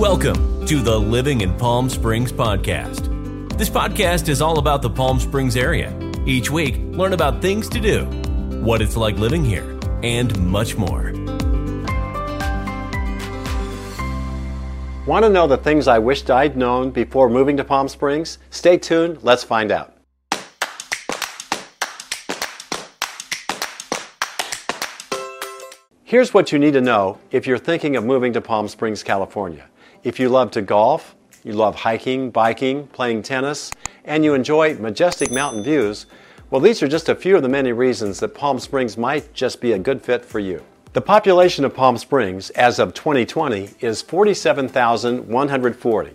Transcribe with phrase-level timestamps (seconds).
[0.00, 3.58] Welcome to the Living in Palm Springs podcast.
[3.58, 5.94] This podcast is all about the Palm Springs area.
[6.24, 8.06] Each week, learn about things to do,
[8.64, 11.12] what it's like living here, and much more.
[15.04, 18.38] Want to know the things I wished I'd known before moving to Palm Springs?
[18.48, 19.94] Stay tuned, let's find out.
[26.04, 29.66] Here's what you need to know if you're thinking of moving to Palm Springs, California.
[30.02, 33.70] If you love to golf, you love hiking, biking, playing tennis,
[34.06, 36.06] and you enjoy majestic mountain views,
[36.48, 39.60] well, these are just a few of the many reasons that Palm Springs might just
[39.60, 40.64] be a good fit for you.
[40.94, 46.12] The population of Palm Springs as of 2020 is 47,140.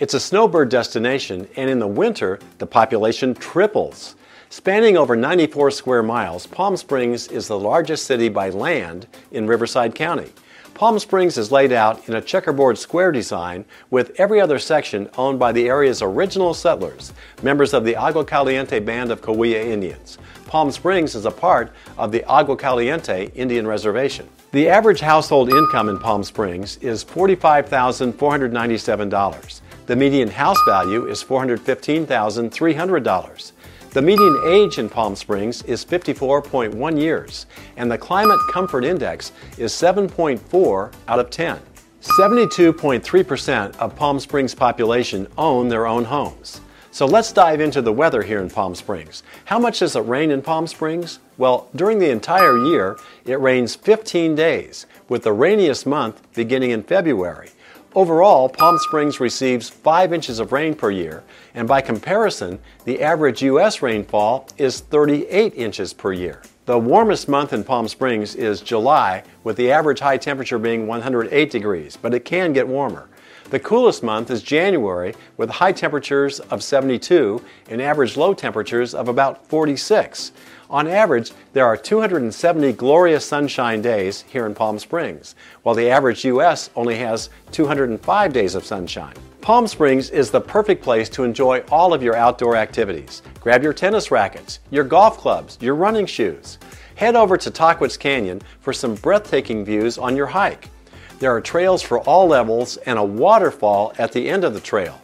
[0.00, 4.16] It's a snowbird destination, and in the winter, the population triples.
[4.50, 9.94] Spanning over 94 square miles, Palm Springs is the largest city by land in Riverside
[9.94, 10.30] County.
[10.74, 15.38] Palm Springs is laid out in a checkerboard square design with every other section owned
[15.38, 17.12] by the area's original settlers,
[17.44, 20.18] members of the Agua Caliente Band of Cahuilla Indians.
[20.46, 24.28] Palm Springs is a part of the Agua Caliente Indian Reservation.
[24.50, 29.60] The average household income in Palm Springs is $45,497.
[29.86, 33.52] The median house value is $415,300.
[33.94, 39.72] The median age in Palm Springs is 54.1 years, and the Climate Comfort Index is
[39.72, 41.60] 7.4 out of 10.
[42.02, 46.60] 72.3% of Palm Springs population own their own homes.
[46.90, 49.22] So let's dive into the weather here in Palm Springs.
[49.44, 51.20] How much does it rain in Palm Springs?
[51.38, 56.82] Well, during the entire year, it rains 15 days, with the rainiest month beginning in
[56.82, 57.50] February.
[57.96, 61.22] Overall, Palm Springs receives 5 inches of rain per year,
[61.54, 63.82] and by comparison, the average U.S.
[63.82, 66.42] rainfall is 38 inches per year.
[66.66, 71.50] The warmest month in Palm Springs is July, with the average high temperature being 108
[71.52, 73.08] degrees, but it can get warmer.
[73.54, 79.06] The coolest month is January, with high temperatures of 72 and average low temperatures of
[79.06, 80.32] about 46.
[80.70, 86.24] On average, there are 270 glorious sunshine days here in Palm Springs, while the average
[86.24, 86.68] U.S.
[86.74, 89.14] only has 205 days of sunshine.
[89.40, 93.22] Palm Springs is the perfect place to enjoy all of your outdoor activities.
[93.38, 96.58] Grab your tennis rackets, your golf clubs, your running shoes.
[96.96, 100.70] Head over to Tahquitz Canyon for some breathtaking views on your hike.
[101.20, 105.00] There are trails for all levels and a waterfall at the end of the trail.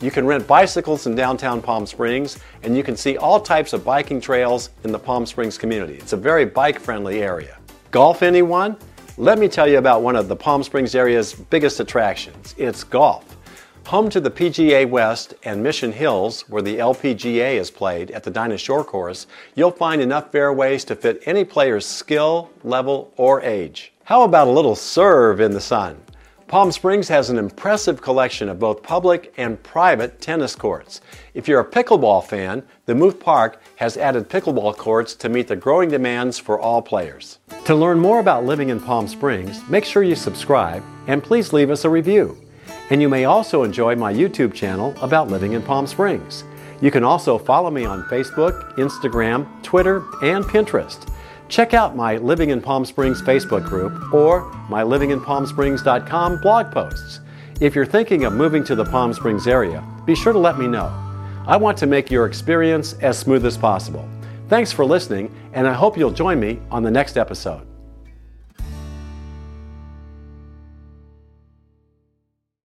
[0.00, 3.82] You can rent bicycles in downtown Palm Springs, and you can see all types of
[3.82, 5.94] biking trails in the Palm Springs community.
[5.94, 7.56] It's a very bike friendly area.
[7.90, 8.76] Golf, anyone?
[9.16, 13.35] Let me tell you about one of the Palm Springs area's biggest attractions it's golf.
[13.86, 18.32] Home to the PGA West and Mission Hills, where the LPGA is played at the
[18.32, 23.92] Dinah Shore Course, you'll find enough fairways to fit any player's skill, level, or age.
[24.02, 26.02] How about a little serve in the sun?
[26.48, 31.00] Palm Springs has an impressive collection of both public and private tennis courts.
[31.34, 35.90] If you're a pickleball fan, Demuth Park has added pickleball courts to meet the growing
[35.90, 37.38] demands for all players.
[37.66, 41.70] To learn more about living in Palm Springs, make sure you subscribe and please leave
[41.70, 42.36] us a review.
[42.90, 46.44] And you may also enjoy my YouTube channel about living in Palm Springs.
[46.80, 51.08] You can also follow me on Facebook, Instagram, Twitter, and Pinterest.
[51.48, 57.20] Check out my Living in Palm Springs Facebook group or my livinginpalmsprings.com blog posts.
[57.60, 60.66] If you're thinking of moving to the Palm Springs area, be sure to let me
[60.66, 60.92] know.
[61.46, 64.06] I want to make your experience as smooth as possible.
[64.48, 67.66] Thanks for listening, and I hope you'll join me on the next episode.